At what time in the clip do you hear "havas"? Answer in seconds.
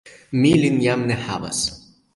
1.29-1.65